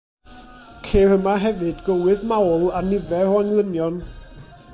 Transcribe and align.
Ceir 0.87 1.13
yma 1.17 1.35
hefyd 1.43 1.85
gywydd 1.89 2.25
mawl 2.33 2.67
a 2.81 2.85
nifer 2.89 3.31
o 3.35 3.37
englynion. 3.45 4.03